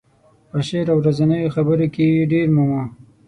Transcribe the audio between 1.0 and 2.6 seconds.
ورځنیو خبرو کې یې ډېر